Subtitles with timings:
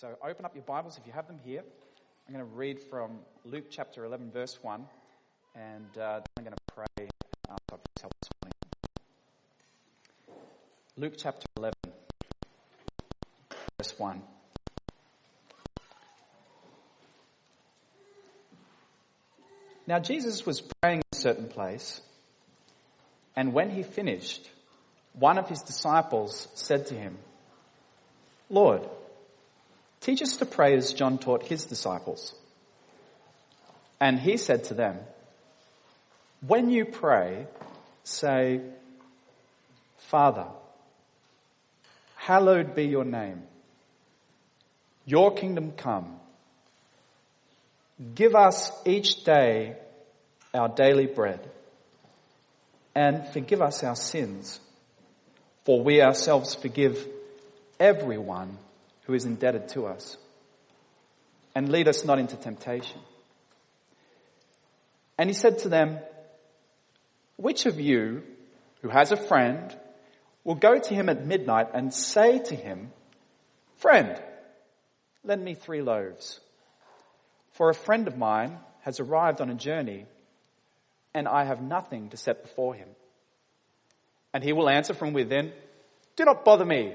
[0.00, 1.62] So open up your Bibles if you have them here.
[2.26, 4.86] I'm going to read from Luke chapter 11, verse 1,
[5.54, 7.08] and uh, then I'm going to pray
[7.46, 7.60] God's
[8.00, 10.40] help this morning.
[10.96, 11.74] Luke chapter 11,
[13.76, 14.22] verse 1.
[19.86, 22.00] Now Jesus was praying in a certain place,
[23.36, 24.48] and when he finished,
[25.12, 27.18] one of his disciples said to him,
[28.48, 28.88] Lord,
[30.00, 32.34] teach us to pray as John taught his disciples.
[34.00, 34.98] And he said to them,
[36.46, 37.46] when you pray,
[38.04, 38.60] say,
[40.08, 40.46] Father,
[42.16, 43.42] hallowed be your name.
[45.04, 46.18] Your kingdom come.
[48.14, 49.76] Give us each day
[50.54, 51.40] our daily bread
[52.94, 54.58] and forgive us our sins
[55.64, 57.06] for we ourselves forgive
[57.78, 58.58] everyone
[59.10, 60.16] who is indebted to us.
[61.52, 63.00] And lead us not into temptation.
[65.18, 65.98] And he said to them,
[67.34, 68.22] which of you
[68.82, 69.76] who has a friend
[70.44, 72.92] will go to him at midnight and say to him,
[73.78, 74.16] friend,
[75.24, 76.38] lend me three loaves.
[77.54, 80.06] For a friend of mine has arrived on a journey
[81.14, 82.88] and I have nothing to set before him.
[84.32, 85.52] And he will answer from within,
[86.14, 86.94] do not bother me.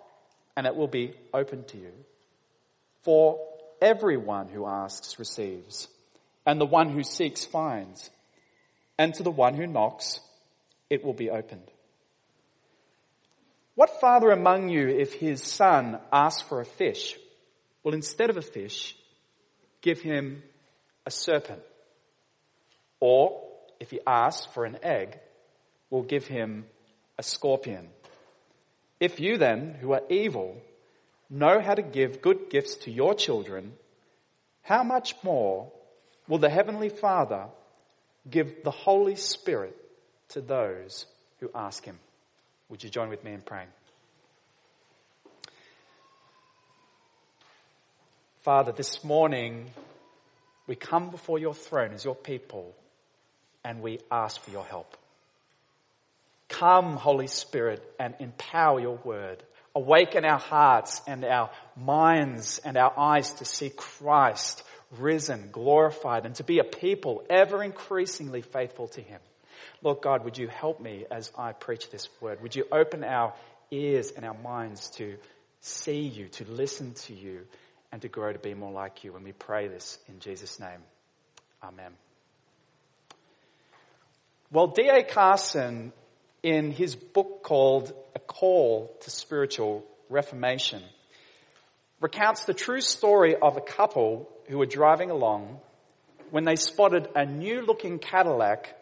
[0.55, 1.91] and it will be open to you.
[3.03, 3.39] For
[3.81, 5.87] everyone who asks receives,
[6.45, 8.09] and the one who seeks finds,
[8.97, 10.19] and to the one who knocks
[10.89, 11.69] it will be opened.
[13.75, 17.17] What father among you, if his son asks for a fish,
[17.83, 18.95] will instead of a fish
[19.81, 20.43] give him
[21.05, 21.61] a serpent?
[22.99, 23.41] Or
[23.79, 25.17] if he asks for an egg,
[25.89, 26.65] will give him
[27.17, 27.89] a scorpion.
[29.01, 30.61] If you then, who are evil,
[31.27, 33.73] know how to give good gifts to your children,
[34.61, 35.71] how much more
[36.27, 37.47] will the Heavenly Father
[38.29, 39.75] give the Holy Spirit
[40.29, 41.07] to those
[41.39, 41.97] who ask Him?
[42.69, 43.69] Would you join with me in praying?
[48.43, 49.71] Father, this morning
[50.67, 52.75] we come before your throne as your people
[53.63, 54.95] and we ask for your help.
[56.51, 59.41] Come, Holy Spirit, and empower your word.
[59.73, 64.61] Awaken our hearts and our minds and our eyes to see Christ
[64.99, 69.21] risen, glorified, and to be a people ever increasingly faithful to Him.
[69.81, 72.41] Lord God, would you help me as I preach this word?
[72.41, 73.33] Would you open our
[73.71, 75.15] ears and our minds to
[75.61, 77.47] see you, to listen to you,
[77.93, 79.15] and to grow to be more like you?
[79.15, 80.83] And we pray this in Jesus' name.
[81.63, 81.93] Amen.
[84.51, 85.03] Well, D.A.
[85.03, 85.93] Carson
[86.43, 90.81] in his book called A Call to Spiritual Reformation,
[91.99, 95.59] recounts the true story of a couple who were driving along
[96.31, 98.75] when they spotted a new looking Cadillac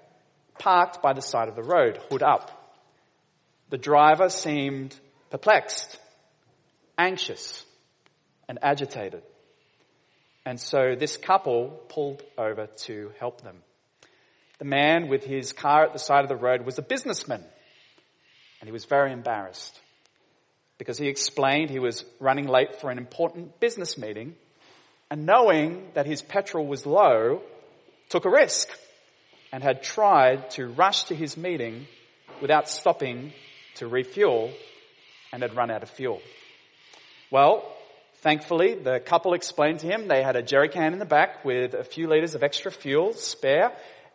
[0.58, 2.52] parked by the side of the road, hood up.
[3.70, 4.96] The driver seemed
[5.30, 6.00] perplexed,
[6.97, 7.66] anxious,
[8.47, 9.24] and agitated.
[10.46, 13.58] And so this couple pulled over to help them.
[14.59, 17.44] The man with his car at the side of the road was a businessman.
[18.59, 19.80] And he was very embarrassed
[20.78, 24.36] because he explained he was running late for an important business meeting
[25.09, 27.42] and knowing that his petrol was low,
[28.09, 28.70] took a risk
[29.52, 31.88] and had tried to rush to his meeting
[32.41, 33.34] without stopping
[33.76, 34.52] to refuel
[35.31, 36.22] and had run out of fuel.
[37.31, 37.64] Well,
[38.18, 41.73] thankfully the couple explained to him they had a jerry can in the back with
[41.73, 43.72] a few liters of extra fuel spare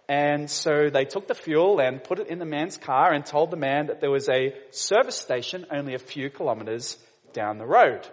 [0.08, 3.50] and so they took the fuel and put it in the man's car and told
[3.50, 6.98] the man that there was a service station only a few kilometers
[7.32, 8.06] down the road.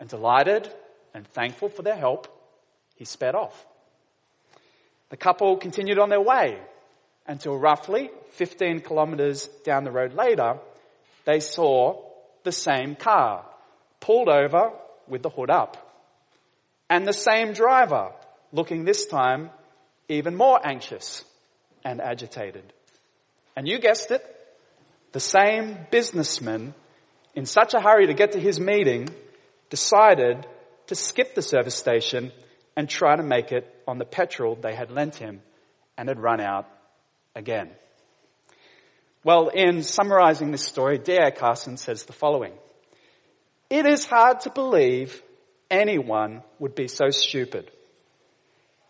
[0.00, 0.68] And delighted
[1.12, 2.28] and thankful for their help,
[2.96, 3.66] he sped off.
[5.10, 6.58] The couple continued on their way
[7.26, 10.58] until roughly 15 kilometers down the road later,
[11.26, 12.02] they saw
[12.42, 13.44] the same car
[14.00, 14.72] pulled over
[15.06, 15.76] with the hood up.
[16.88, 18.12] And the same driver
[18.50, 19.50] looking this time
[20.08, 21.24] even more anxious
[21.84, 22.64] and agitated.
[23.56, 24.24] And you guessed it,
[25.12, 26.74] the same businessman
[27.34, 29.08] in such a hurry to get to his meeting
[29.70, 30.46] decided
[30.86, 32.32] to skip the service station
[32.76, 35.40] and try to make it on the petrol they had lent him
[35.96, 36.68] and had run out
[37.34, 37.70] again.
[39.22, 41.30] Well, in summarizing this story, D.A.
[41.30, 42.52] Carson says the following.
[43.70, 45.22] It is hard to believe
[45.70, 47.70] anyone would be so stupid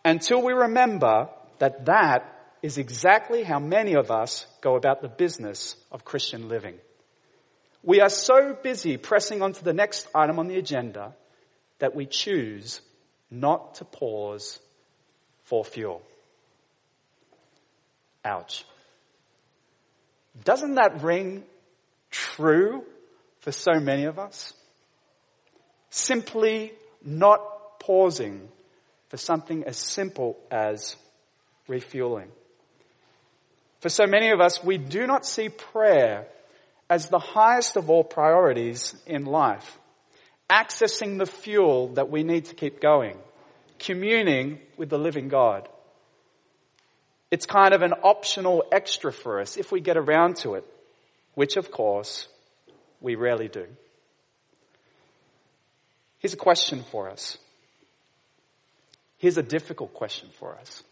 [0.04, 2.33] until we remember that that
[2.64, 6.78] is exactly how many of us go about the business of Christian living.
[7.82, 11.14] We are so busy pressing on to the next item on the agenda
[11.78, 12.80] that we choose
[13.30, 14.58] not to pause
[15.42, 16.00] for fuel.
[18.24, 18.64] Ouch.
[20.42, 21.44] Doesn't that ring
[22.10, 22.82] true
[23.40, 24.54] for so many of us?
[25.90, 26.72] Simply
[27.04, 27.42] not
[27.78, 28.48] pausing
[29.10, 30.96] for something as simple as
[31.68, 32.30] refueling.
[33.84, 36.26] For so many of us, we do not see prayer
[36.88, 39.78] as the highest of all priorities in life.
[40.48, 43.18] Accessing the fuel that we need to keep going.
[43.78, 45.68] Communing with the living God.
[47.30, 50.64] It's kind of an optional extra for us if we get around to it,
[51.34, 52.26] which of course
[53.02, 53.66] we rarely do.
[56.20, 57.36] Here's a question for us.
[59.18, 60.82] Here's a difficult question for us.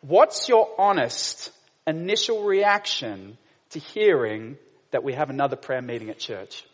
[0.00, 1.52] What's your honest
[1.86, 3.38] initial reaction
[3.70, 4.56] to hearing
[4.90, 6.64] that we have another prayer meeting at church?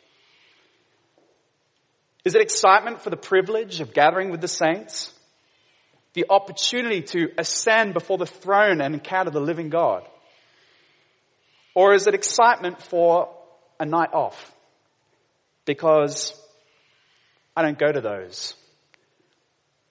[2.24, 5.12] Is it excitement for the privilege of gathering with the saints?
[6.14, 10.06] The opportunity to ascend before the throne and encounter the living God?
[11.74, 13.34] Or is it excitement for
[13.80, 14.52] a night off?
[15.64, 16.34] Because
[17.56, 18.54] I don't go to those.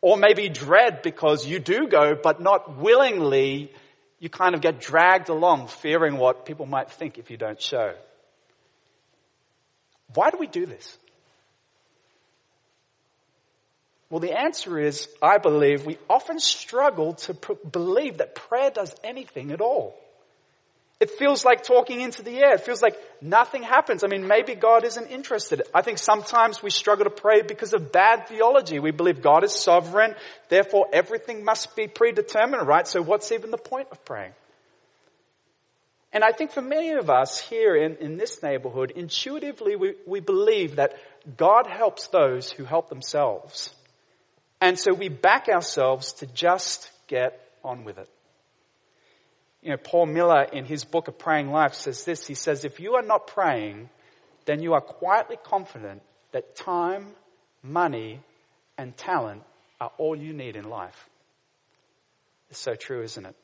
[0.02, 3.72] Or maybe dread because you do go, but not willingly,
[4.22, 7.96] you kind of get dragged along fearing what people might think if you don't show.
[10.14, 10.98] Why do we do this?
[14.12, 18.94] Well, the answer is, I believe we often struggle to pr- believe that prayer does
[19.04, 19.98] anything at all.
[21.02, 22.54] It feels like talking into the air.
[22.54, 24.04] It feels like nothing happens.
[24.04, 25.64] I mean, maybe God isn't interested.
[25.74, 28.78] I think sometimes we struggle to pray because of bad theology.
[28.78, 30.14] We believe God is sovereign,
[30.50, 32.88] therefore everything must be predetermined, right?
[32.88, 34.34] So what's even the point of praying?
[36.14, 40.20] And I think for many of us here in, in this neighborhood, intuitively we, we
[40.20, 40.94] believe that
[41.36, 43.74] God helps those who help themselves.
[44.60, 48.10] And so we back ourselves to just get on with it.
[49.62, 52.26] You know, Paul Miller in his book, A Praying Life, says this.
[52.26, 53.90] He says, if you are not praying,
[54.46, 57.08] then you are quietly confident that time,
[57.62, 58.22] money,
[58.78, 59.44] and talent
[59.80, 61.10] are all you need in life.
[62.50, 63.36] It's so true, isn't it?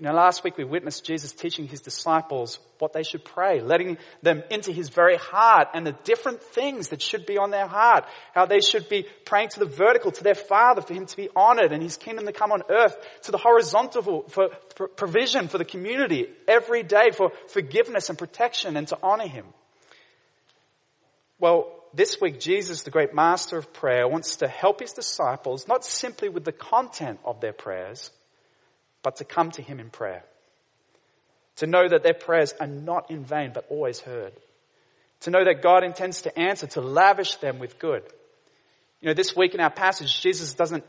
[0.00, 3.96] You know, last week we witnessed Jesus teaching his disciples what they should pray, letting
[4.22, 8.04] them into his very heart and the different things that should be on their heart.
[8.34, 11.28] How they should be praying to the vertical, to their Father, for him to be
[11.36, 14.48] honored and his kingdom to come on earth, to the horizontal for,
[14.96, 19.46] provision for the community every day, for forgiveness and protection and to honor him.
[21.38, 25.84] Well, this week Jesus, the great master of prayer, wants to help his disciples, not
[25.84, 28.10] simply with the content of their prayers,
[29.04, 30.24] but to come to Him in prayer.
[31.56, 34.32] To know that their prayers are not in vain, but always heard.
[35.20, 38.02] To know that God intends to answer, to lavish them with good.
[39.00, 40.84] You know, this week in our passage, Jesus doesn't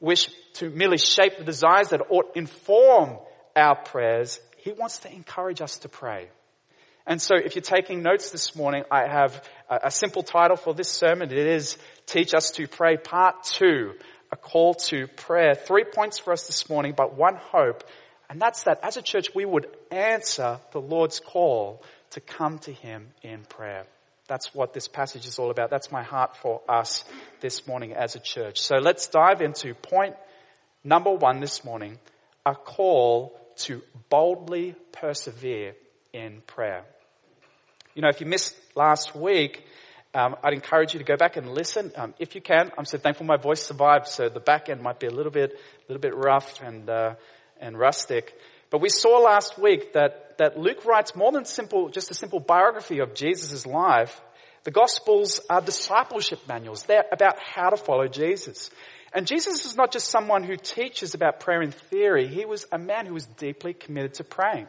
[0.00, 3.18] wish to merely shape the desires that ought inform
[3.54, 4.40] our prayers.
[4.58, 6.28] He wants to encourage us to pray.
[7.06, 10.88] And so if you're taking notes this morning, I have a, simple title for this
[10.88, 11.30] sermon.
[11.30, 13.92] It is Teach Us to Pray Part 2
[14.36, 15.54] a call to prayer.
[15.54, 17.84] Three points for us this morning, but one hope.
[18.28, 22.72] And that's that as a church, we would answer the Lord's call to come to
[22.72, 23.86] Him in prayer.
[24.28, 25.70] That's what this passage is all about.
[25.70, 27.04] That's my heart for us
[27.40, 28.60] this morning as a church.
[28.60, 30.16] So let's dive into point
[30.84, 31.98] number one this morning,
[32.44, 35.74] a call to boldly persevere
[36.12, 36.82] in prayer.
[37.94, 39.64] You know, if you missed last week,
[40.16, 42.72] um, I'd encourage you to go back and listen um, if you can.
[42.78, 45.52] I'm so thankful my voice survived, so the back end might be a little bit,
[45.52, 47.14] a little bit rough and uh,
[47.60, 48.32] and rustic.
[48.70, 52.40] But we saw last week that that Luke writes more than simple, just a simple
[52.40, 54.18] biography of Jesus' life.
[54.64, 56.84] The Gospels are discipleship manuals.
[56.84, 58.70] They're about how to follow Jesus.
[59.12, 62.26] And Jesus is not just someone who teaches about prayer in theory.
[62.26, 64.66] He was a man who was deeply committed to praying.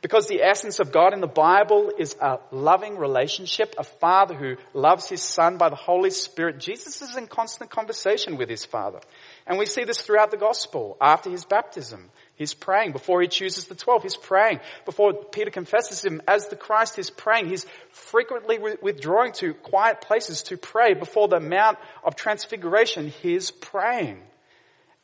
[0.00, 4.56] Because the essence of God in the Bible is a loving relationship, a father who
[4.72, 6.60] loves his son by the Holy Spirit.
[6.60, 9.00] Jesus is in constant conversation with his father.
[9.46, 10.96] And we see this throughout the gospel.
[11.00, 12.92] After his baptism, He's praying.
[12.92, 14.60] Before he chooses the 12, he's praying.
[14.84, 17.48] Before Peter confesses him as the Christ, he's praying.
[17.48, 20.94] He's frequently withdrawing to quiet places to pray.
[20.94, 24.22] Before the Mount of Transfiguration, he's praying.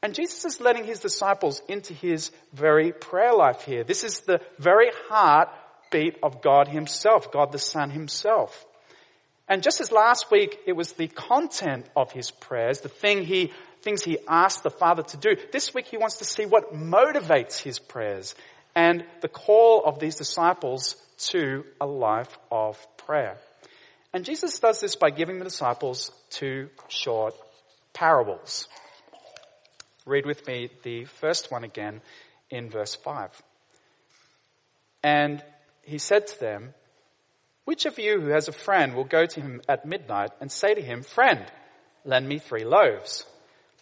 [0.04, 3.84] And Jesus is letting his disciples into his very prayer life here.
[3.84, 8.66] This is the very heartbeat of God himself, God the Son himself.
[9.48, 13.54] And just as last week it was the content of his prayers, the thing he
[13.80, 15.36] things he asked the Father to do.
[15.52, 18.34] This week he wants to see what motivates his prayers
[18.74, 20.96] and the call of these disciples
[21.30, 23.38] to a life of prayer.
[24.12, 27.34] And Jesus does this by giving the disciples two short
[27.94, 28.68] parables.
[30.06, 32.02] Read with me the first one again
[32.50, 33.30] in verse 5.
[35.02, 35.42] And
[35.82, 36.74] he said to them,
[37.64, 40.74] Which of you who has a friend will go to him at midnight and say
[40.74, 41.44] to him, Friend,
[42.04, 43.24] lend me three loaves?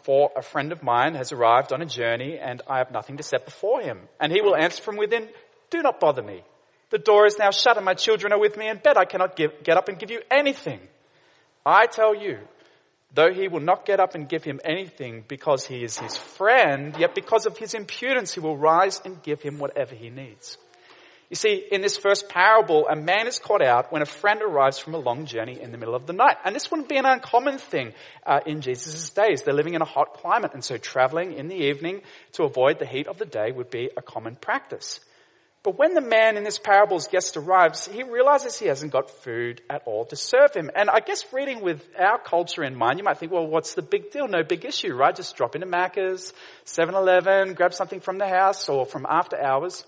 [0.02, 3.22] For a friend of mine has arrived on a journey and I have nothing to
[3.22, 4.00] set before him.
[4.20, 5.28] And he will answer from within,
[5.70, 6.42] do not bother me.
[6.90, 8.96] The door is now shut and my children are with me in bed.
[8.96, 10.80] I cannot give, get up and give you anything.
[11.64, 12.38] I tell you,
[13.14, 16.96] though he will not get up and give him anything because he is his friend,
[16.98, 20.56] yet because of his impudence he will rise and give him whatever he needs.
[21.32, 24.78] You see, in this first parable, a man is caught out when a friend arrives
[24.78, 26.36] from a long journey in the middle of the night.
[26.44, 27.94] And this wouldn't be an uncommon thing
[28.26, 29.42] uh, in Jesus' days.
[29.42, 32.02] They're living in a hot climate, and so traveling in the evening
[32.32, 35.00] to avoid the heat of the day would be a common practice.
[35.64, 39.62] But when the man in this parable's guest arrives, he realizes he hasn't got food
[39.70, 40.72] at all to serve him.
[40.74, 43.82] And I guess reading with our culture in mind, you might think, well, what's the
[43.82, 44.26] big deal?
[44.26, 45.14] No big issue, right?
[45.14, 46.32] Just drop into Macca's,
[46.66, 49.84] 7-Eleven, grab something from the house or from after hours.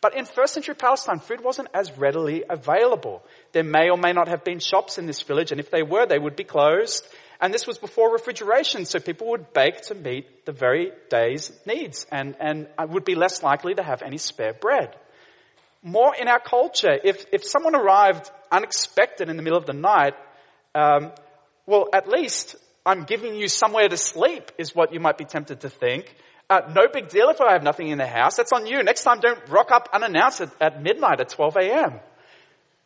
[0.00, 3.22] But in first century Palestine, food wasn't as readily available.
[3.52, 6.06] There may or may not have been shops in this village, and if they were,
[6.06, 7.06] they would be closed.
[7.40, 12.04] And this was before refrigeration, so people would bake to meet the very day's needs
[12.10, 14.96] and, and would be less likely to have any spare bread.
[15.84, 20.14] More in our culture, if, if someone arrived unexpected in the middle of the night,
[20.74, 21.12] um,
[21.66, 25.60] well, at least I'm giving you somewhere to sleep is what you might be tempted
[25.60, 26.16] to think.
[26.48, 28.36] Uh, no big deal if I have nothing in the house.
[28.36, 28.82] That's on you.
[28.82, 32.00] Next time don't rock up unannounced at, at midnight at 12 a.m.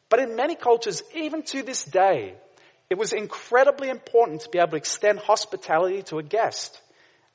[0.09, 2.35] But in many cultures, even to this day,
[2.91, 6.81] it was incredibly important to be able to extend hospitality to a guest.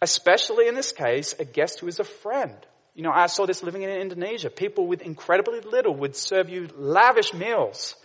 [0.02, 2.56] Especially in this case, a guest who is a friend.
[2.96, 4.50] You know, I saw this living in Indonesia.
[4.50, 7.96] People with incredibly little would serve you lavish meals,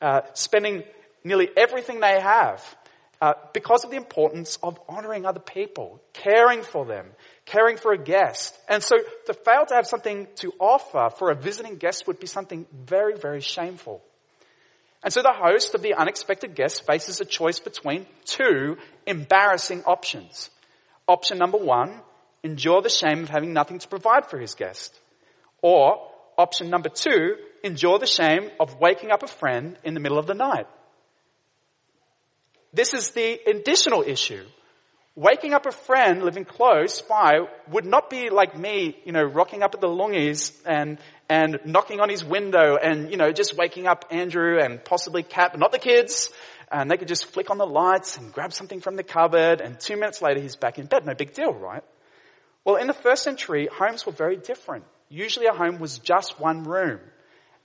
[0.00, 0.84] uh, spending
[1.22, 2.62] nearly everything they have
[3.20, 7.06] uh, because of the importance of honoring other people, caring for them,
[7.44, 8.58] caring for a guest.
[8.68, 8.96] And so
[9.26, 13.16] to fail to have something to offer for a visiting guest would be something very,
[13.16, 14.02] very shameful.
[15.04, 20.50] And so the host of the unexpected guest faces a choice between two embarrassing options.
[21.06, 22.00] Option number one,
[22.42, 24.98] endure the shame of having nothing to provide for his guest.
[25.62, 30.18] Or option number two, endure the shame of waking up a friend in the middle
[30.18, 30.66] of the night.
[32.72, 34.44] This is the additional issue.
[35.14, 39.62] Waking up a friend living close by would not be like me, you know, rocking
[39.62, 43.86] up at the longies and, and knocking on his window and, you know, just waking
[43.86, 46.30] up Andrew and possibly Kat, but not the kids.
[46.70, 49.78] And they could just flick on the lights and grab something from the cupboard and
[49.78, 51.04] two minutes later he's back in bed.
[51.04, 51.84] No big deal, right?
[52.64, 54.84] Well, in the first century, homes were very different.
[55.08, 57.00] Usually a home was just one room.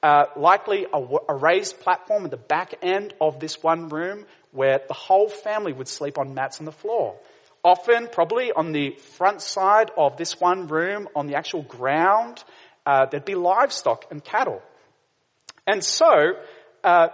[0.02, 4.82] Uh, likely a, a raised platform at the back end of this one room where
[4.88, 7.16] the whole family would sleep on mats on the floor.
[7.64, 12.44] Often, probably on the front side of this one room, on the actual ground,
[12.86, 14.62] uh, there'd be livestock and cattle.
[15.66, 16.34] And so,
[16.84, 17.10] uh,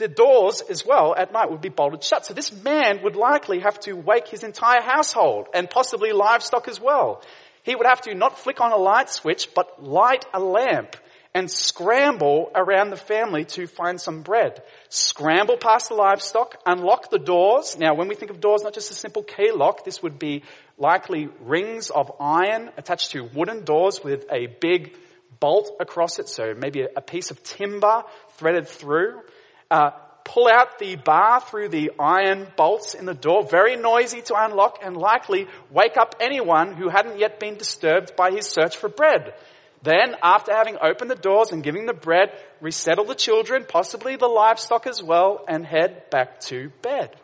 [0.00, 2.26] the doors as well at night would be bolted shut.
[2.26, 6.80] So this man would likely have to wake his entire household and possibly livestock as
[6.80, 7.22] well.
[7.62, 10.96] He would have to not flick on a light switch, but light a lamp
[11.32, 14.62] and scramble around the family to find some bread.
[14.88, 17.76] Scramble past the livestock, unlock the doors.
[17.78, 20.42] Now, when we think of doors, not just a simple key lock, this would be
[20.76, 24.96] likely rings of iron attached to wooden doors with a big
[25.38, 28.02] bolt across it, so maybe a piece of timber
[28.36, 29.20] threaded through.
[29.70, 29.90] Uh,
[30.24, 34.78] pull out the bar through the iron bolts in the door, very noisy to unlock,
[34.82, 39.34] and likely wake up anyone who hadn't yet been disturbed by his search for bread.
[39.82, 44.28] Then, after having opened the doors and giving the bread, resettle the children, possibly the
[44.28, 47.16] livestock as well, and head back to bed.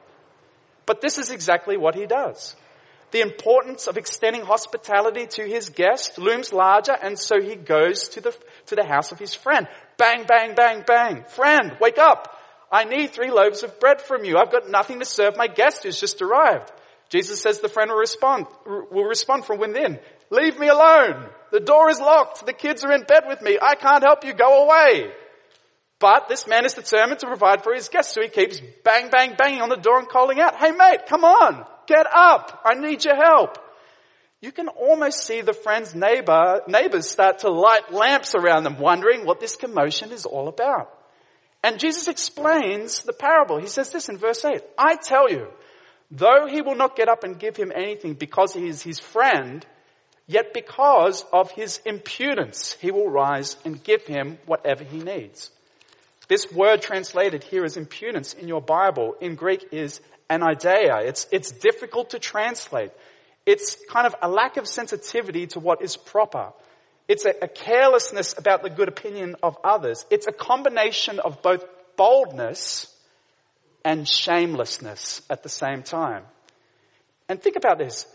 [0.86, 2.56] But this is exactly what he does.
[3.10, 8.20] The importance of extending hospitality to his guest looms larger, and so he goes to
[8.20, 8.34] the,
[8.66, 9.68] to the house of his friend.
[9.96, 11.24] Bang, bang, bang, bang.
[11.24, 12.35] Friend, wake up.
[12.70, 14.36] I need three loaves of bread from you.
[14.36, 16.70] I've got nothing to serve my guest who's just arrived.
[17.08, 19.98] Jesus says the friend will respond, will respond from within.
[20.30, 21.28] Leave me alone.
[21.52, 22.44] The door is locked.
[22.44, 23.58] The kids are in bed with me.
[23.62, 24.34] I can't help you.
[24.34, 25.12] Go away.
[25.98, 29.34] But this man is determined to provide for his guests, so he keeps bang, bang,
[29.38, 32.62] banging on the door and calling out, hey mate, come on, get up.
[32.66, 33.58] I need your help.
[34.42, 39.24] You can almost see the friend's neighbor, neighbors start to light lamps around them, wondering
[39.24, 40.92] what this commotion is all about.
[41.62, 43.58] And Jesus explains the parable.
[43.58, 45.48] He says this in verse 8, I tell you,
[46.10, 49.66] though he will not get up and give him anything because he is his friend,
[50.26, 55.50] yet because of his impudence, he will rise and give him whatever he needs.
[56.28, 61.06] This word translated here as impudence in your Bible in Greek is anaideia.
[61.06, 62.90] It's, it's difficult to translate.
[63.44, 66.52] It's kind of a lack of sensitivity to what is proper.
[67.08, 70.04] It's a, a carelessness about the good opinion of others.
[70.10, 71.64] It's a combination of both
[71.96, 72.92] boldness
[73.84, 76.24] and shamelessness at the same time.
[77.28, 78.06] And think about this.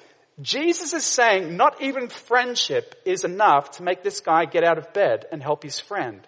[0.42, 4.94] Jesus is saying not even friendship is enough to make this guy get out of
[4.94, 6.22] bed and help his friend.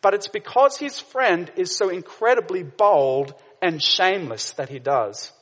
[0.00, 5.32] But it's because his friend is so incredibly bold and shameless that he does.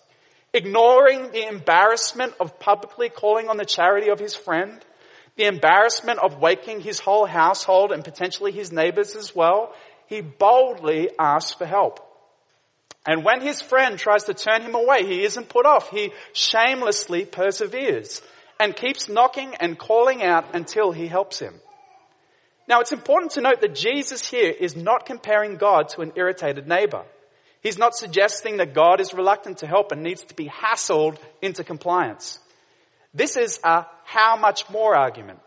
[0.52, 4.82] Ignoring the embarrassment of publicly calling on the charity of his friend,
[5.36, 9.74] the embarrassment of waking his whole household and potentially his neighbors as well,
[10.06, 12.00] he boldly asks for help.
[13.06, 15.90] And when his friend tries to turn him away, he isn't put off.
[15.90, 18.20] He shamelessly perseveres
[18.58, 21.54] and keeps knocking and calling out until he helps him.
[22.68, 26.66] Now it's important to note that Jesus here is not comparing God to an irritated
[26.66, 27.04] neighbor.
[27.62, 31.62] He's not suggesting that God is reluctant to help and needs to be hassled into
[31.62, 32.38] compliance.
[33.16, 35.40] This is a how much more argument.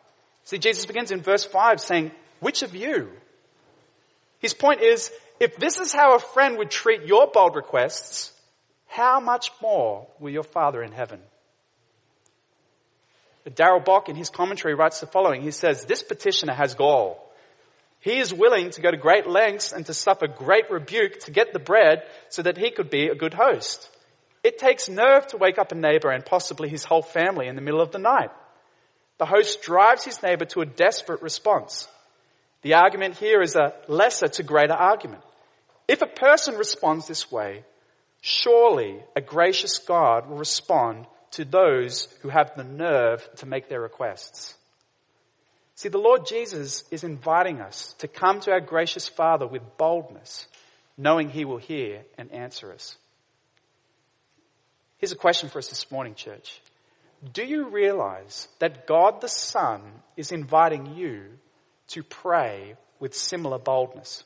[0.44, 3.10] See, Jesus begins in verse 5 saying, which of you?
[4.40, 8.34] His point is, if this is how a friend would treat your bold requests,
[8.88, 11.20] how much more will your Father in heaven?
[13.56, 15.42] Darrell Bock in his commentary writes the following.
[15.42, 17.32] He says, this petitioner has gall.
[18.00, 21.52] He is willing to go to great lengths and to suffer great rebuke to get
[21.52, 23.90] the bread so that he could be a good host.
[24.44, 27.62] It takes nerve to wake up a neighbor and possibly his whole family in the
[27.62, 28.32] middle of the night.
[29.18, 31.88] The host drives his neighbor to a desperate response.
[32.62, 35.24] The argument here is a lesser to greater argument.
[35.88, 37.64] If a person responds this way,
[38.22, 43.82] surely a gracious God will respond to those who have the nerve to make their
[43.82, 44.56] requests.
[45.76, 50.48] See, the Lord Jesus is inviting us to come to our gracious Father with boldness,
[50.98, 52.98] knowing He will hear and answer us.
[55.00, 56.62] Here's a question for us this morning, church.
[57.34, 59.82] Do you realize that God the Son
[60.18, 61.24] is inviting you
[61.90, 64.24] to pray with similar boldness?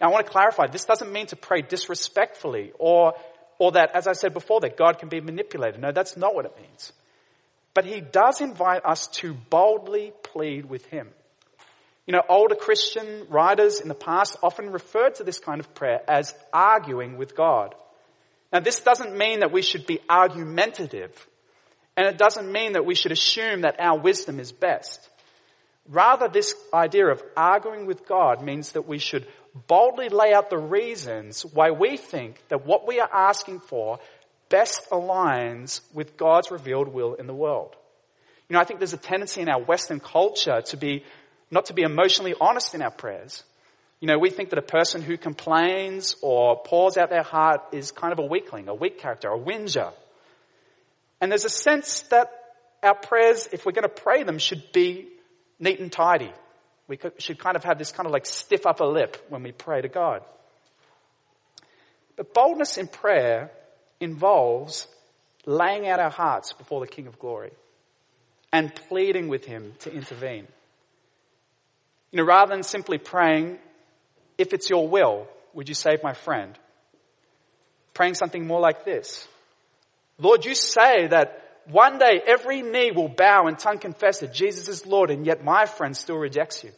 [0.00, 3.14] Now I want to clarify, this doesn't mean to pray disrespectfully or
[3.58, 5.82] or that, as I said before, that God can be manipulated.
[5.82, 6.92] No, that's not what it means.
[7.74, 11.08] But he does invite us to boldly plead with him.
[12.06, 16.00] You know, older Christian writers in the past often referred to this kind of prayer
[16.08, 17.74] as arguing with God.
[18.52, 21.12] Now this doesn't mean that we should be argumentative.
[21.96, 25.08] And it doesn't mean that we should assume that our wisdom is best.
[25.88, 29.26] Rather, this idea of arguing with God means that we should
[29.66, 33.98] boldly lay out the reasons why we think that what we are asking for
[34.48, 37.74] best aligns with God's revealed will in the world.
[38.48, 41.04] You know, I think there's a tendency in our Western culture to be,
[41.50, 43.42] not to be emotionally honest in our prayers.
[44.00, 47.92] You know, we think that a person who complains or pours out their heart is
[47.92, 49.92] kind of a weakling, a weak character, a whinger.
[51.20, 52.32] And there's a sense that
[52.82, 55.08] our prayers, if we're going to pray them, should be
[55.58, 56.32] neat and tidy.
[56.88, 59.82] We should kind of have this kind of like stiff upper lip when we pray
[59.82, 60.22] to God.
[62.16, 63.50] But boldness in prayer
[64.00, 64.88] involves
[65.44, 67.52] laying out our hearts before the King of Glory
[68.52, 70.48] and pleading with Him to intervene.
[72.10, 73.58] You know, rather than simply praying,
[74.40, 76.58] if it's your will, would you save my friend?
[77.92, 79.28] Praying something more like this.
[80.18, 84.68] Lord, you say that one day every knee will bow and tongue confess that Jesus
[84.68, 86.70] is Lord and yet my friend still rejects you.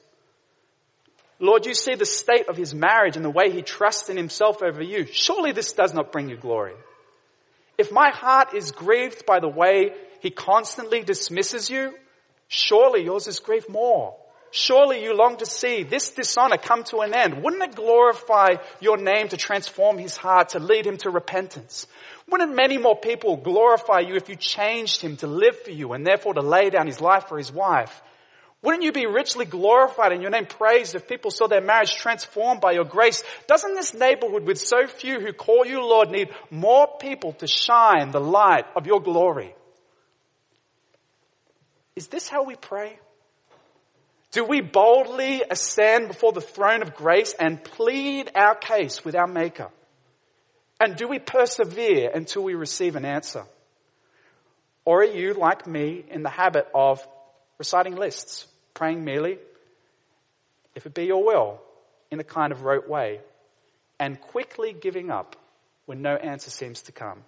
[1.39, 4.63] Lord, you see the state of his marriage and the way he trusts in himself
[4.63, 5.07] over you.
[5.07, 6.75] Surely this does not bring you glory.
[7.79, 11.95] If my heart is grieved by the way he constantly dismisses you,
[12.49, 14.17] surely yours is grieved more.
[14.55, 17.43] Surely you long to see this dishonor come to an end.
[17.43, 21.87] Wouldn't it glorify your name to transform his heart, to lead him to repentance?
[22.29, 26.07] Wouldn't many more people glorify you if you changed him to live for you and
[26.07, 28.03] therefore to lay down his life for his wife?
[28.61, 32.61] Wouldn't you be richly glorified and your name praised if people saw their marriage transformed
[32.61, 33.25] by your grace?
[33.49, 38.11] Doesn't this neighborhood with so few who call you Lord need more people to shine
[38.11, 39.55] the light of your glory?
[41.97, 42.99] Is this how we pray?
[44.33, 49.27] Do we boldly ascend before the throne of grace and plead our case with our
[49.27, 49.69] Maker?
[50.81, 53.45] And do we persevere until we receive an answer?
[54.85, 57.07] Or are you, like me, in the habit of
[57.59, 59.39] reciting lists, praying merely,
[60.75, 61.61] if it be your will,
[62.11, 63.21] in a kind of rote way,
[64.01, 65.37] and quickly giving up
[65.85, 67.23] when no answer seems to come?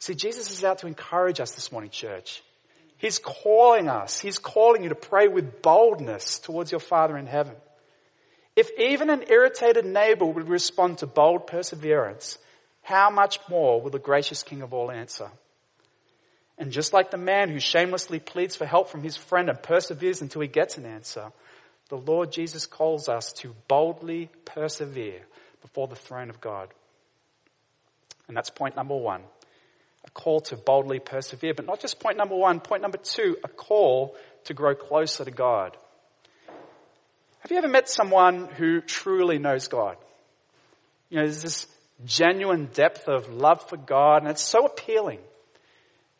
[0.00, 2.42] See, Jesus is out to encourage us this morning, church.
[3.02, 4.20] He's calling us.
[4.20, 7.56] He's calling you to pray with boldness towards your Father in heaven.
[8.54, 12.38] If even an irritated neighbor would respond to bold perseverance,
[12.80, 15.32] how much more will the gracious King of all answer?
[16.56, 20.22] And just like the man who shamelessly pleads for help from his friend and perseveres
[20.22, 21.32] until he gets an answer,
[21.88, 25.22] the Lord Jesus calls us to boldly persevere
[25.60, 26.68] before the throne of God.
[28.28, 29.22] And that's point number one
[30.04, 31.54] a call to boldly persevere.
[31.54, 35.30] But not just point number one, point number two, a call to grow closer to
[35.30, 35.76] God.
[37.40, 39.96] Have you ever met someone who truly knows God?
[41.10, 41.66] You know, there's this
[42.04, 45.18] genuine depth of love for God and it's so appealing.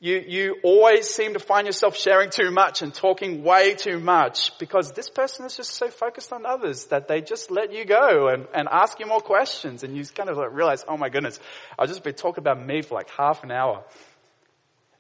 [0.03, 4.59] You, you always seem to find yourself sharing too much and talking way too much
[4.59, 8.27] because this person is just so focused on others that they just let you go
[8.27, 11.39] and, and ask you more questions and you kind of like realize, oh my goodness,
[11.79, 13.85] I've just been talking about me for like half an hour.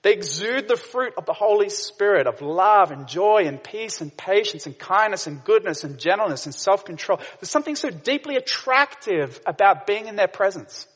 [0.03, 4.17] They exude the fruit of the Holy Spirit of love and joy and peace and
[4.17, 7.19] patience and kindness and goodness and gentleness and self-control.
[7.41, 10.87] There's something so deeply attractive about being in their presence.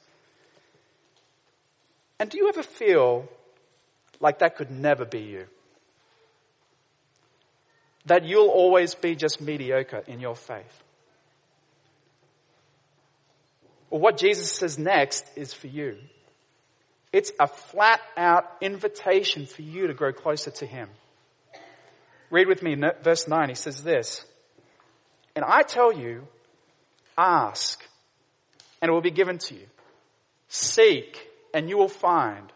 [2.21, 3.29] And do you ever feel
[4.21, 5.47] like that could never be you.
[8.07, 10.83] That you'll always be just mediocre in your faith.
[13.91, 15.97] Well, what Jesus says next is for you.
[17.13, 20.89] It's a flat out invitation for you to grow closer to Him.
[22.31, 23.49] Read with me verse 9.
[23.49, 24.25] He says this,
[25.35, 26.27] And I tell you,
[27.17, 27.83] ask,
[28.83, 29.67] and it will be given to you.
[30.49, 31.19] Seek,
[31.55, 32.53] and you will find.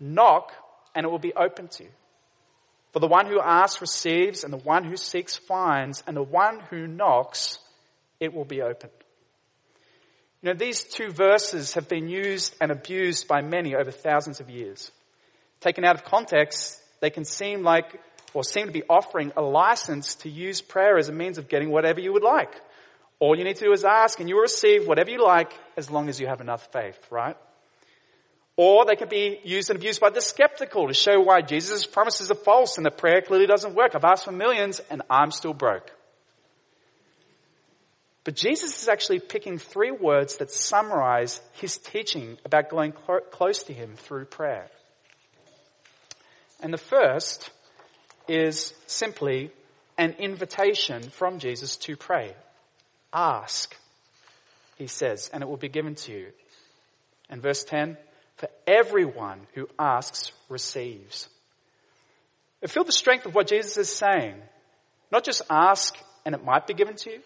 [0.00, 0.52] Knock,
[0.94, 1.90] and it will be open to you.
[2.92, 6.60] For the one who asks receives, and the one who seeks finds, and the one
[6.70, 7.58] who knocks,
[8.18, 8.92] it will be opened.
[10.42, 14.50] You know, these two verses have been used and abused by many over thousands of
[14.50, 14.90] years.
[15.60, 18.00] Taken out of context, they can seem like,
[18.32, 21.70] or seem to be offering a license to use prayer as a means of getting
[21.70, 22.54] whatever you would like.
[23.18, 25.90] All you need to do is ask and you will receive whatever you like as
[25.90, 27.36] long as you have enough faith, right?
[28.56, 32.30] Or they could be used and abused by the skeptical to show why Jesus' promises
[32.30, 33.94] are false and the prayer clearly doesn't work.
[33.94, 35.90] I've asked for millions and I'm still broke.
[38.24, 43.62] But Jesus is actually picking three words that summarize his teaching about going cl- close
[43.64, 44.68] to him through prayer.
[46.62, 47.50] And the first
[48.28, 49.50] is simply
[49.96, 52.34] an invitation from Jesus to pray.
[53.12, 53.74] Ask,
[54.76, 56.26] he says, and it will be given to you.
[57.28, 57.96] And verse 10,
[58.40, 61.28] for everyone who asks receives.
[62.66, 64.34] Feel the strength of what Jesus is saying.
[65.12, 67.20] Not just ask and it might be given to you.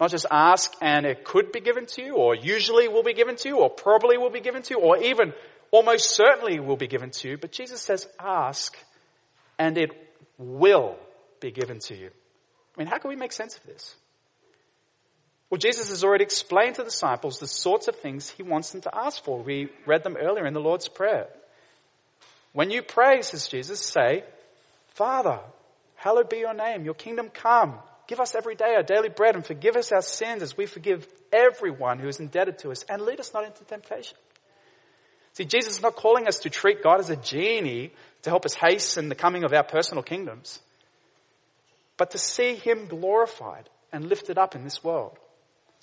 [0.00, 3.36] Not just ask and it could be given to you, or usually will be given
[3.36, 5.32] to you, or probably will be given to you, or even
[5.70, 7.38] almost certainly will be given to you.
[7.38, 8.76] But Jesus says ask
[9.58, 9.90] and it
[10.38, 10.96] will
[11.40, 12.10] be given to you.
[12.76, 13.94] I mean, how can we make sense of this?
[15.52, 18.80] Well, Jesus has already explained to the disciples the sorts of things he wants them
[18.80, 19.42] to ask for.
[19.42, 21.26] We read them earlier in the Lord's Prayer.
[22.54, 24.24] When you pray, says Jesus, say,
[24.94, 25.40] Father,
[25.96, 27.74] hallowed be your name, your kingdom come.
[28.06, 31.06] Give us every day our daily bread and forgive us our sins as we forgive
[31.30, 34.16] everyone who is indebted to us and lead us not into temptation.
[35.34, 38.54] See, Jesus is not calling us to treat God as a genie to help us
[38.54, 40.60] hasten the coming of our personal kingdoms,
[41.98, 45.18] but to see Him glorified and lifted up in this world.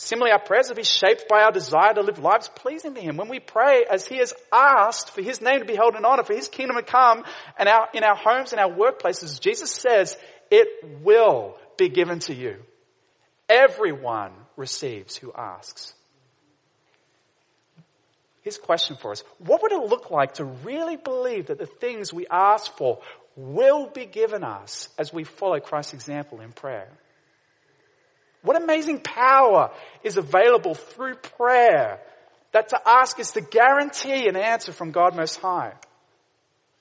[0.01, 3.17] Similarly, our prayers will be shaped by our desire to live lives pleasing to Him.
[3.17, 6.23] When we pray as He has asked for His name to be held in honor,
[6.23, 7.25] for His kingdom to come,
[7.57, 10.17] and our, in our homes and our workplaces, Jesus says,
[10.49, 12.55] it will be given to you.
[13.49, 15.93] Everyone receives who asks.
[18.41, 22.13] His question for us, what would it look like to really believe that the things
[22.13, 22.99] we ask for
[23.35, 26.87] will be given us as we follow Christ's example in prayer?
[28.41, 29.71] What amazing power
[30.03, 31.99] is available through prayer
[32.51, 35.73] that to ask is to guarantee an answer from God Most High.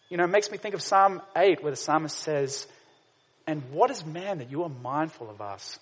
[0.08, 2.66] You know, it makes me think of Psalm 8 where the psalmist says,
[3.46, 5.78] And what is man that you are mindful of us?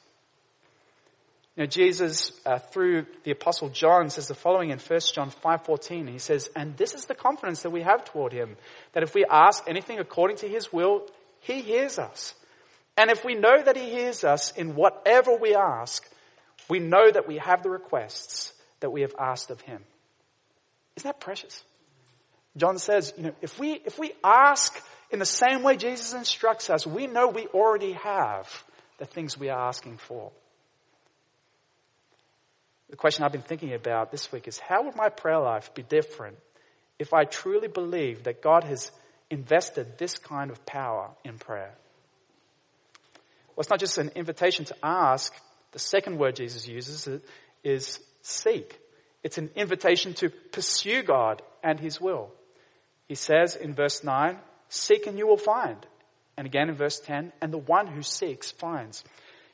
[1.57, 6.11] You know, Jesus, uh, through the apostle John, says the following in 1 John 5.14.
[6.11, 8.57] He says, And this is the confidence that we have toward him,
[8.93, 11.09] that if we ask anything according to his will,
[11.41, 12.35] he hears us.
[12.97, 16.09] And if we know that he hears us in whatever we ask,
[16.69, 19.83] we know that we have the requests that we have asked of him.
[20.97, 21.63] Isn't that precious?
[22.57, 26.71] John says, you know, if we, if we ask in the same way Jesus instructs
[26.71, 28.49] us, we know we already have
[28.99, 30.33] the things we are asking for.
[32.89, 35.83] The question I've been thinking about this week is how would my prayer life be
[35.83, 36.39] different
[36.99, 38.91] if I truly believe that God has
[39.29, 41.75] invested this kind of power in prayer?
[43.57, 45.35] Well, it's not just an invitation to ask.
[45.73, 47.09] The second word Jesus uses
[47.65, 48.79] is seek.
[49.23, 52.31] It's an invitation to pursue God and His will.
[53.09, 54.37] He says in verse 9,
[54.69, 55.79] seek and you will find.
[56.37, 59.03] And again in verse 10, and the one who seeks finds.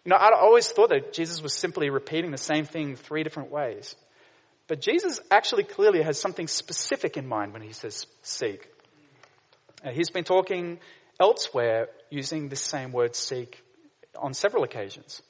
[0.04, 3.52] You know, I always thought that Jesus was simply repeating the same thing three different
[3.52, 3.94] ways.
[4.66, 8.68] But Jesus actually clearly has something specific in mind when he says seek.
[9.84, 10.80] Uh, he's been talking
[11.20, 13.62] elsewhere using this same word seek
[14.18, 15.22] on several occasions.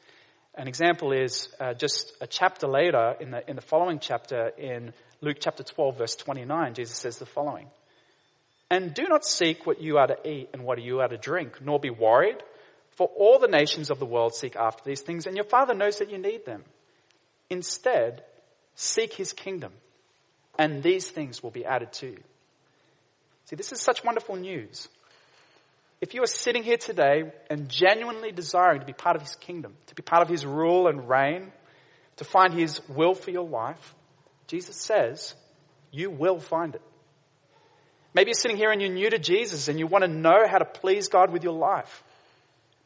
[0.54, 4.92] An example is uh, just a chapter later in the, in the following chapter in
[5.20, 7.68] Luke chapter 12 verse 29, Jesus says the following.
[8.70, 11.60] And do not seek what you are to eat and what you are to drink,
[11.62, 12.38] nor be worried,
[12.96, 15.98] for all the nations of the world seek after these things, and your Father knows
[15.98, 16.64] that you need them.
[17.50, 18.22] Instead,
[18.74, 19.72] seek His kingdom,
[20.58, 22.22] and these things will be added to you.
[23.46, 24.88] See, this is such wonderful news.
[26.02, 29.74] If you are sitting here today and genuinely desiring to be part of His kingdom,
[29.86, 31.52] to be part of His rule and reign,
[32.16, 33.94] to find His will for your life,
[34.48, 35.34] Jesus says,
[35.92, 36.82] you will find it.
[38.14, 40.58] Maybe you're sitting here and you're new to Jesus and you want to know how
[40.58, 42.02] to please God with your life.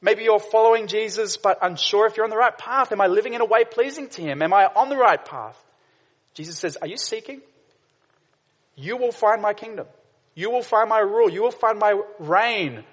[0.03, 2.93] Maybe you're following Jesus but unsure if you're on the right path.
[2.93, 4.43] Am I living in a way pleasing to Him?
[4.43, 5.59] Am I on the right path?
[6.35, 7.41] Jesus says, Are you seeking?
[8.77, 9.87] You will find my kingdom.
[10.35, 11.31] You will find my rule.
[11.31, 12.85] You will find my reign,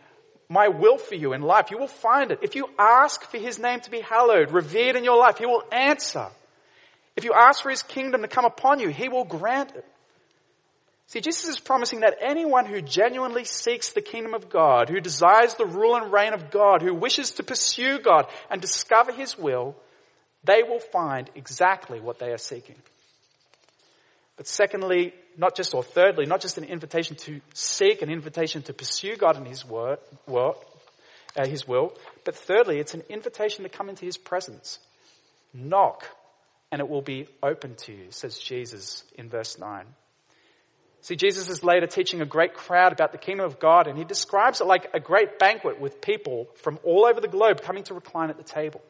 [0.53, 1.71] my will for you in life.
[1.71, 2.39] You will find it.
[2.43, 5.63] If you ask for His name to be hallowed, revered in your life, He will
[5.71, 6.27] answer.
[7.15, 9.85] If you ask for His kingdom to come upon you, He will grant it.
[11.07, 15.55] See, Jesus is promising that anyone who genuinely seeks the kingdom of God, who desires
[15.55, 19.75] the rule and reign of God, who wishes to pursue God and discover His will,
[20.43, 22.75] they will find exactly what they are seeking.
[24.37, 28.73] But secondly, not just, or thirdly, not just an invitation to seek, an invitation to
[28.73, 31.93] pursue God and His word, uh, His will,
[32.25, 34.79] but thirdly, it's an invitation to come into His presence.
[35.53, 36.05] Knock,
[36.71, 39.85] and it will be open to you, says Jesus in verse 9.
[41.01, 44.05] See, Jesus is later teaching a great crowd about the kingdom of God, and he
[44.05, 47.93] describes it like a great banquet with people from all over the globe coming to
[47.93, 48.81] recline at the table.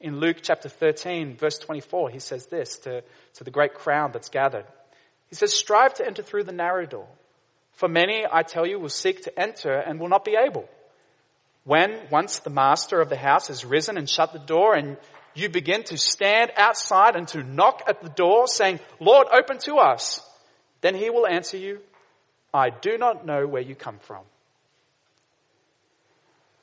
[0.00, 4.30] In Luke chapter 13, verse 24, he says this to, to the great crowd that's
[4.30, 4.64] gathered.
[5.32, 7.08] He says, strive to enter through the narrow door.
[7.72, 10.68] For many, I tell you, will seek to enter and will not be able.
[11.64, 14.98] When once the master of the house has risen and shut the door and
[15.32, 19.76] you begin to stand outside and to knock at the door saying, Lord, open to
[19.76, 20.20] us.
[20.82, 21.80] Then he will answer you,
[22.52, 24.24] I do not know where you come from.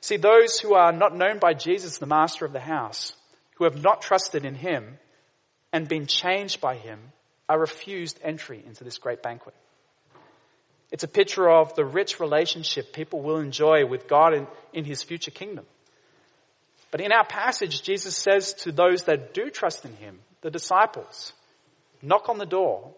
[0.00, 3.14] See, those who are not known by Jesus, the master of the house,
[3.56, 4.96] who have not trusted in him
[5.72, 7.00] and been changed by him,
[7.50, 9.56] are refused entry into this great banquet.
[10.92, 15.02] It's a picture of the rich relationship people will enjoy with God in, in his
[15.02, 15.66] future kingdom.
[16.92, 21.32] But in our passage, Jesus says to those that do trust in him, the disciples,
[22.02, 22.92] knock on the door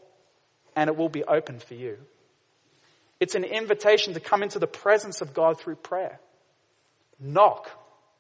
[0.77, 1.97] and it will be open for you.
[3.21, 6.21] It's an invitation to come into the presence of God through prayer.
[7.19, 7.71] Knock,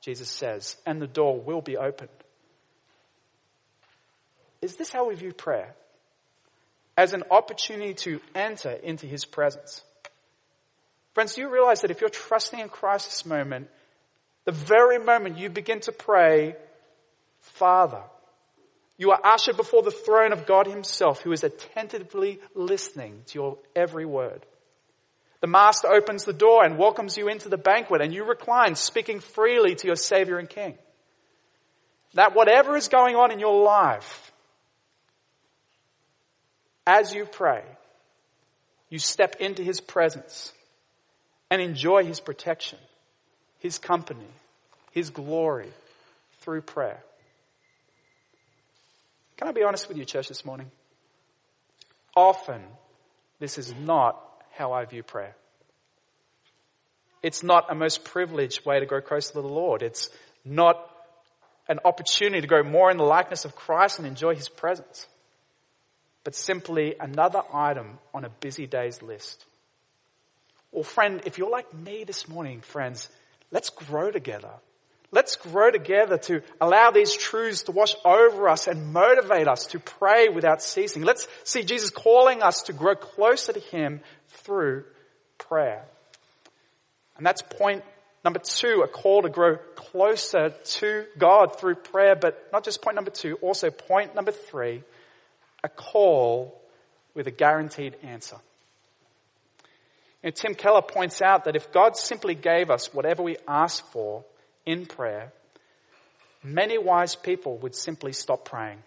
[0.00, 2.08] Jesus says, and the door will be opened.
[4.62, 5.74] Is this how we view prayer?
[6.96, 9.82] As an opportunity to enter into His presence.
[11.14, 13.68] Friends, do you realize that if you're trusting in Christ this moment,
[14.44, 16.56] the very moment you begin to pray,
[17.40, 18.02] Father,
[18.96, 23.58] you are ushered before the throne of God himself who is attentively listening to your
[23.74, 24.44] every word.
[25.40, 29.20] The master opens the door and welcomes you into the banquet and you recline speaking
[29.20, 30.78] freely to your savior and king.
[32.14, 34.31] That whatever is going on in your life,
[36.86, 37.62] as you pray,
[38.88, 40.52] you step into his presence
[41.50, 42.78] and enjoy his protection,
[43.58, 44.28] his company,
[44.92, 45.70] his glory
[46.40, 47.02] through prayer.
[49.36, 50.70] Can I be honest with you, church, this morning?
[52.16, 52.62] Often,
[53.38, 54.20] this is not
[54.52, 55.34] how I view prayer.
[57.22, 59.82] It's not a most privileged way to grow close to the Lord.
[59.82, 60.10] It's
[60.44, 60.78] not
[61.68, 65.06] an opportunity to grow more in the likeness of Christ and enjoy his presence,
[66.24, 69.44] but simply another item on a busy day's list.
[70.70, 73.08] Well, friend, if you're like me this morning, friends,
[73.50, 74.52] let's grow together.
[75.10, 79.78] Let's grow together to allow these truths to wash over us and motivate us to
[79.78, 81.02] pray without ceasing.
[81.02, 84.84] Let's see Jesus calling us to grow closer to Him through
[85.36, 85.84] prayer.
[87.18, 87.84] And that's point
[88.24, 92.94] number two, a call to grow closer to God through prayer, but not just point
[92.94, 94.82] number two, also point number three,
[95.62, 96.60] a call
[97.14, 98.36] with a guaranteed answer.
[100.22, 104.24] Know, Tim Keller points out that if God simply gave us whatever we ask for,
[104.64, 105.32] in prayer,
[106.42, 108.78] many wise people would simply stop praying.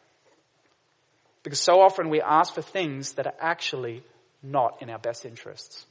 [1.43, 4.03] Because so often we ask for things that are actually
[4.41, 5.85] not in our best interests.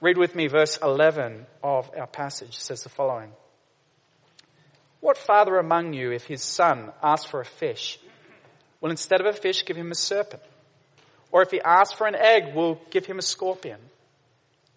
[0.00, 3.30] Read with me verse 11 of our passage says the following.
[5.00, 7.98] What father among you, if his son asks for a fish,
[8.84, 10.42] will instead of a fish give him a serpent?
[11.32, 13.78] Or if he asks for an egg, will give him a scorpion?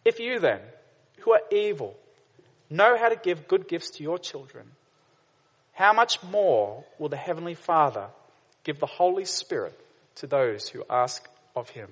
[0.06, 0.62] If you then,
[1.18, 1.94] who are evil,
[2.70, 4.66] know how to give good gifts to your children,
[5.74, 8.08] how much more will the Heavenly Father
[8.64, 9.78] give the Holy Spirit
[10.16, 11.90] to those who ask of Him?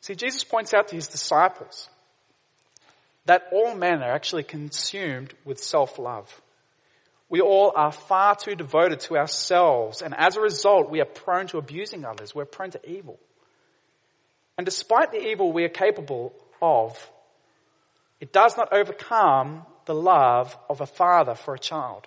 [0.00, 1.88] See, Jesus points out to His disciples
[3.26, 6.40] that all men are actually consumed with self-love.
[7.30, 11.46] We all are far too devoted to ourselves, and as a result, we are prone
[11.48, 12.34] to abusing others.
[12.34, 13.18] We're prone to evil.
[14.58, 16.98] And despite the evil we are capable of,
[18.20, 22.06] it does not overcome the love of a father for a child.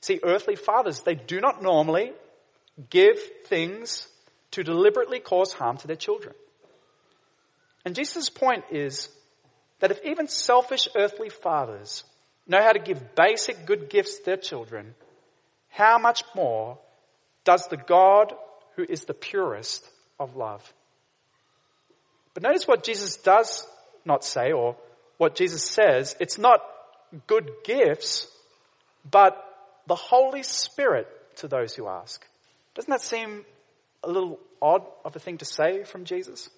[0.00, 2.12] See, earthly fathers, they do not normally
[2.88, 4.08] give things
[4.52, 6.34] to deliberately cause harm to their children.
[7.84, 9.08] And Jesus' point is
[9.80, 12.04] that if even selfish earthly fathers
[12.50, 14.94] know how to give basic good gifts to their children,
[15.68, 16.78] how much more
[17.44, 18.34] does the God
[18.76, 20.62] who is the purest of love?
[22.34, 23.66] But notice what Jesus does
[24.04, 24.76] not say or
[25.16, 26.60] what Jesus says, it's not
[27.26, 28.26] good gifts,
[29.08, 29.36] but
[29.86, 32.24] the Holy Spirit to those who ask.
[32.74, 33.44] Doesn't that seem
[34.02, 36.48] a little odd of a thing to say from Jesus?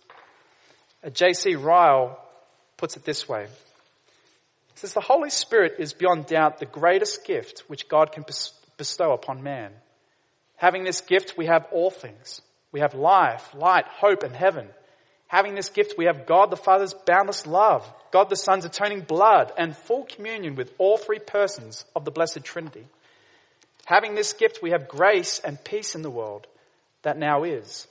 [1.05, 1.57] Uh, J.C.
[1.57, 2.19] Ryle
[2.77, 3.47] puts it this way.
[4.75, 8.25] He says, the Holy Spirit is beyond doubt the greatest gift which God can
[8.77, 9.73] bestow upon man.
[10.57, 12.41] Having this gift, we have all things.
[12.73, 14.69] We have life, light, hope, and heaven.
[15.29, 19.53] Having this gift, we have God the Father's boundless love, God the Son's atoning blood,
[19.57, 22.87] and full communion with all three persons of the Blessed Trinity.
[23.87, 26.47] Having this gift, we have grace and peace in the world
[27.03, 27.87] that now is,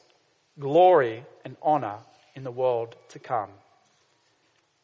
[0.59, 1.97] glory and honor
[2.35, 3.49] in the world to come.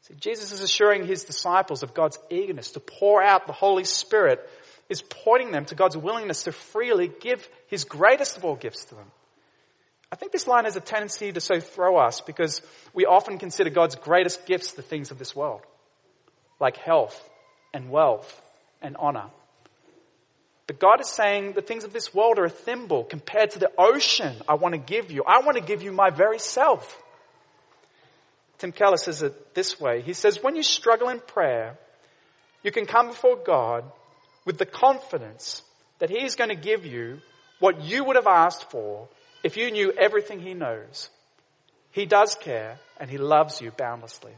[0.08, 4.48] See, Jesus is assuring his disciples of God's eagerness to pour out the Holy Spirit,
[4.90, 8.96] is pointing them to God's willingness to freely give his greatest of all gifts to
[8.96, 9.12] them.
[10.10, 12.62] I think this line has a tendency to so throw us because
[12.94, 15.62] we often consider God's greatest gifts the things of this world,
[16.62, 17.30] like health
[17.74, 18.42] and wealth
[18.82, 19.26] and honor.
[20.68, 23.72] But God is saying the things of this world are a thimble compared to the
[23.78, 25.24] ocean I want to give you.
[25.28, 26.98] I want to give you my very self.
[28.58, 30.02] Tim Keller says it this way.
[30.02, 31.78] He says, when you struggle in prayer,
[32.64, 33.84] you can come before God
[34.46, 35.62] with the confidence
[36.00, 37.20] that He is going to give you
[37.60, 39.08] what you would have asked for
[39.44, 41.10] if you knew everything He knows,
[41.92, 44.34] He does care and He loves you boundlessly.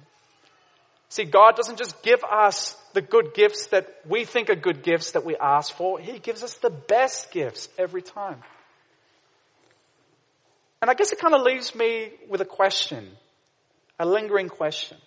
[1.10, 5.12] See, God doesn't just give us the good gifts that we think are good gifts
[5.12, 6.00] that we ask for.
[6.00, 8.44] He gives us the best gifts every time.
[10.82, 13.10] And I guess it kind of leaves me with a question,
[14.00, 14.98] a lingering question.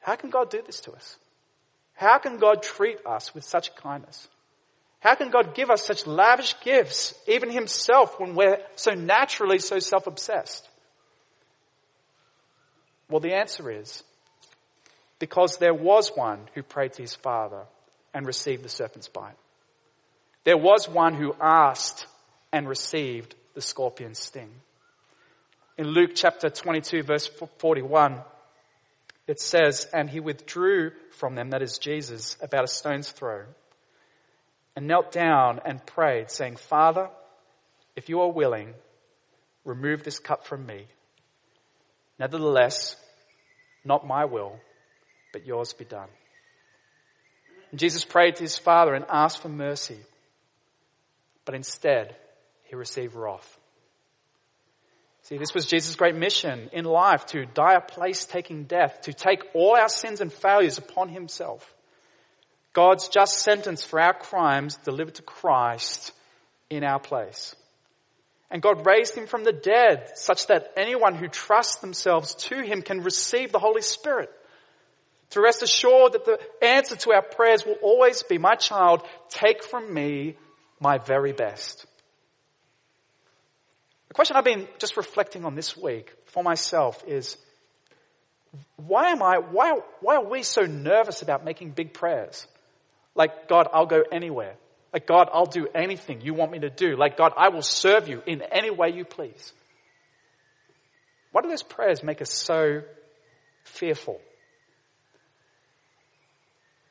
[0.00, 1.16] How can God do this to us?
[1.94, 4.26] How can God treat us with such kindness?
[5.00, 9.78] How can God give us such lavish gifts, even Himself, when we're so naturally so
[9.78, 10.68] self-obsessed?
[13.08, 14.02] Well, the answer is
[15.18, 17.62] because there was one who prayed to his father
[18.12, 19.36] and received the serpent's bite.
[20.44, 22.06] There was one who asked
[22.52, 24.50] and received the scorpion's sting.
[25.78, 28.20] In Luke chapter 22 verse 41,
[29.26, 33.44] it says, and he withdrew from them, that is Jesus, about a stone's throw
[34.74, 37.08] and knelt down and prayed, saying, Father,
[37.94, 38.74] if you are willing,
[39.64, 40.86] remove this cup from me.
[42.18, 42.96] Nevertheless,
[43.84, 44.58] not my will,
[45.32, 46.08] but yours be done.
[47.70, 49.98] And Jesus prayed to his Father and asked for mercy,
[51.44, 52.16] but instead
[52.64, 53.58] he received wrath.
[55.22, 59.12] See, this was Jesus' great mission in life to die a place taking death, to
[59.12, 61.72] take all our sins and failures upon himself.
[62.72, 66.12] God's just sentence for our crimes delivered to Christ
[66.70, 67.54] in our place.
[68.50, 72.82] And God raised him from the dead such that anyone who trusts themselves to him
[72.82, 74.30] can receive the Holy Spirit.
[75.30, 79.64] To rest assured that the answer to our prayers will always be, my child, take
[79.64, 80.36] from me
[80.80, 81.86] my very best.
[84.12, 87.38] The question I've been just reflecting on this week for myself is,
[88.76, 92.46] why am I, why, why are we so nervous about making big prayers?
[93.14, 94.56] Like, God, I'll go anywhere.
[94.92, 96.94] Like, God, I'll do anything you want me to do.
[96.94, 99.50] Like, God, I will serve you in any way you please.
[101.30, 102.82] Why do those prayers make us so
[103.64, 104.20] fearful?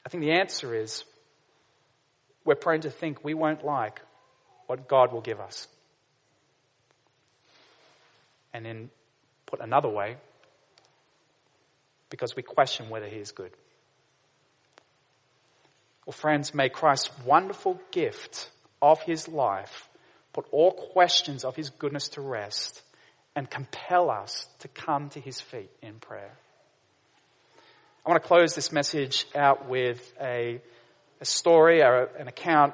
[0.03, 1.03] I think the answer is
[2.45, 4.01] we're prone to think we won't like
[4.65, 5.67] what God will give us.
[8.53, 8.89] And then
[9.45, 10.17] put another way,
[12.09, 13.51] because we question whether He is good.
[16.05, 18.49] Well, friends, may Christ's wonderful gift
[18.81, 19.87] of His life
[20.33, 22.81] put all questions of His goodness to rest
[23.35, 26.33] and compel us to come to His feet in prayer.
[28.05, 30.59] I want to close this message out with a,
[31.21, 32.73] a story or an account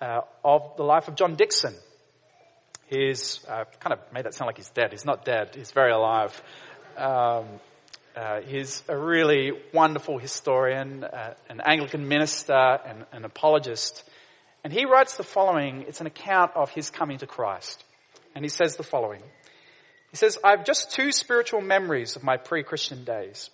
[0.00, 1.74] uh, of the life of John Dickson.
[2.88, 4.92] He's uh, kind of made that sound like he's dead.
[4.92, 5.54] He's not dead.
[5.54, 6.40] He's very alive.
[6.96, 7.46] Um,
[8.16, 14.04] uh, he's a really wonderful historian, uh, an Anglican minister, and an apologist.
[14.64, 15.84] And he writes the following.
[15.88, 17.84] It's an account of his coming to Christ.
[18.34, 19.22] And he says the following.
[20.12, 23.50] He says, I have just two spiritual memories of my pre-Christian days.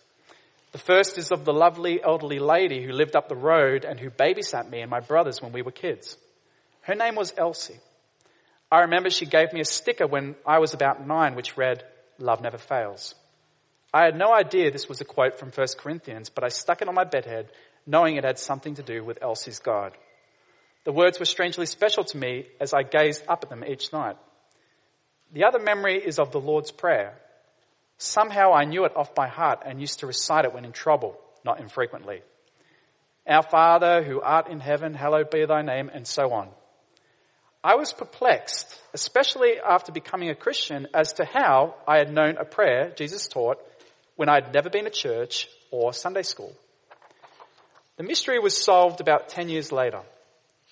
[0.72, 4.10] The first is of the lovely elderly lady who lived up the road and who
[4.10, 6.16] babysat me and my brothers when we were kids.
[6.82, 7.78] Her name was Elsie.
[8.72, 11.84] I remember she gave me a sticker when I was about nine which read,
[12.18, 13.14] Love never fails.
[13.92, 16.88] I had no idea this was a quote from 1 Corinthians, but I stuck it
[16.88, 17.50] on my bedhead
[17.86, 19.92] knowing it had something to do with Elsie's God.
[20.84, 24.16] The words were strangely special to me as I gazed up at them each night.
[25.32, 27.18] The other memory is of the Lord's Prayer,
[27.98, 31.20] Somehow I knew it off by heart and used to recite it when in trouble,
[31.44, 32.22] not infrequently.
[33.28, 36.48] Our Father who art in heaven, hallowed be thy name, and so on.
[37.64, 42.44] I was perplexed, especially after becoming a Christian, as to how I had known a
[42.44, 43.58] prayer Jesus taught
[44.16, 46.52] when I had never been to church or Sunday school.
[47.98, 50.00] The mystery was solved about 10 years later.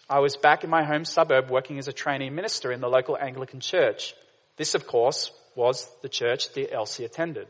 [0.09, 3.17] I was back in my home suburb working as a trainee minister in the local
[3.17, 4.15] Anglican church.
[4.57, 7.47] This, of course, was the church that Elsie attended.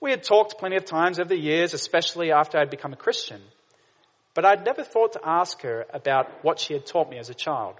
[0.00, 3.40] We had talked plenty of times over the years, especially after I'd become a Christian,
[4.34, 7.34] but I'd never thought to ask her about what she had taught me as a
[7.34, 7.76] child.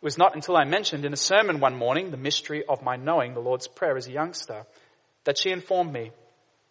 [0.00, 2.96] It was not until I mentioned in a sermon one morning the mystery of my
[2.96, 4.64] knowing the Lord's Prayer as a youngster
[5.24, 6.10] that she informed me,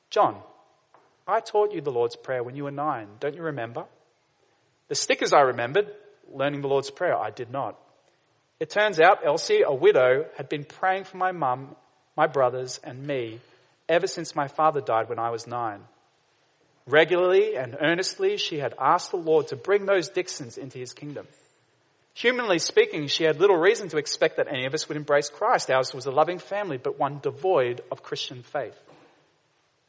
[0.10, 0.42] John,
[1.28, 3.08] I taught you the Lord's Prayer when you were nine.
[3.20, 3.86] Don't you remember?
[4.88, 5.88] The stickers I remembered,
[6.34, 7.78] learning the Lord's Prayer, I did not.
[8.60, 11.76] It turns out Elsie, a widow, had been praying for my mum,
[12.18, 13.40] my brothers, and me
[13.88, 15.82] ever since my father died when I was nine.
[16.88, 21.28] Regularly and earnestly, she had asked the Lord to bring those Dicksons into his kingdom.
[22.14, 25.70] Humanly speaking, she had little reason to expect that any of us would embrace Christ.
[25.70, 28.78] Ours was a loving family, but one devoid of Christian faith.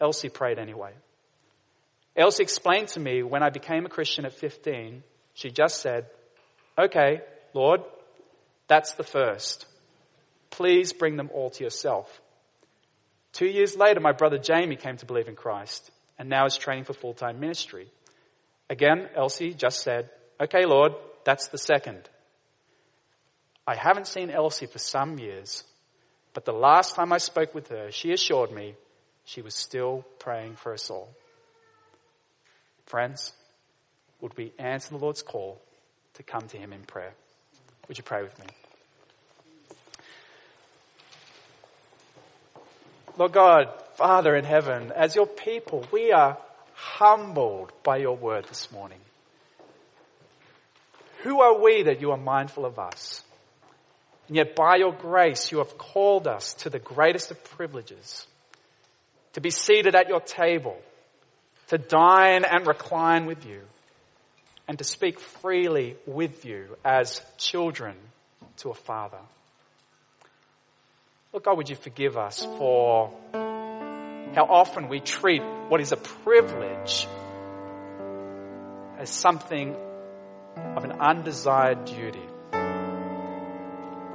[0.00, 0.92] Elsie prayed anyway.
[2.16, 5.02] Elsie explained to me when I became a Christian at 15,
[5.34, 6.06] she just said,
[6.78, 7.20] okay,
[7.54, 7.80] Lord,
[8.68, 9.66] that's the first.
[10.50, 12.20] Please bring them all to yourself.
[13.32, 16.84] Two years later, my brother Jamie came to believe in Christ and now is training
[16.84, 17.88] for full-time ministry.
[18.68, 20.10] Again, Elsie just said,
[20.40, 20.92] okay, Lord,
[21.24, 22.08] that's the second.
[23.66, 25.64] I haven't seen Elsie for some years,
[26.34, 28.74] but the last time I spoke with her, she assured me
[29.24, 31.08] she was still praying for us all.
[32.86, 33.32] Friends,
[34.20, 35.60] would we answer the Lord's call
[36.14, 37.14] to come to Him in prayer?
[37.88, 38.46] Would you pray with me?
[43.16, 46.38] Lord God, Father in heaven, as your people, we are
[46.74, 48.98] humbled by your word this morning.
[51.22, 53.22] Who are we that you are mindful of us?
[54.28, 58.26] And yet by your grace, you have called us to the greatest of privileges,
[59.34, 60.80] to be seated at your table,
[61.68, 63.60] to dine and recline with you,
[64.66, 67.96] and to speak freely with you as children
[68.58, 69.18] to a father.
[71.32, 77.06] Lord God, would you forgive us for how often we treat what is a privilege
[78.98, 79.76] as something
[80.76, 82.26] of an undesired duty.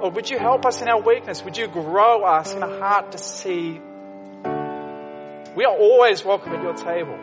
[0.00, 1.42] Lord, would you help us in our weakness?
[1.42, 3.80] Would you grow us in a heart to see
[5.56, 7.18] we are always welcome at your table,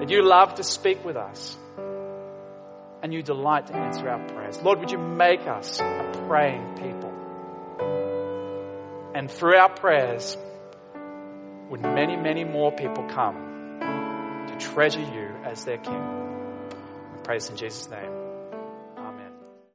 [0.00, 1.56] that you love to speak with us,
[3.04, 4.60] and you delight to answer our prayers.
[4.60, 7.12] Lord, would you make us a praying people?
[9.14, 10.36] And through our prayers,
[11.70, 13.76] would many, many more people come
[14.48, 16.27] to treasure you as their King?
[17.28, 18.17] Praise in Jesus' name.